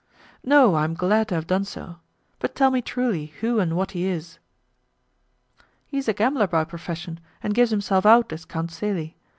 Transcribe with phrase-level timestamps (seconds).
[0.43, 1.97] "No, I am glad to have done so,
[2.39, 4.39] but tell me truly who and what he is."
[5.85, 9.15] "He is a gambler by profession, and gives himself out as Count Celi.